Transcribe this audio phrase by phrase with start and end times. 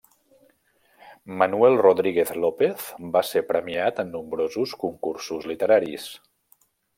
[1.41, 6.09] Manuel Rodríguez López va ser premiat en nombrosos concursos literaris.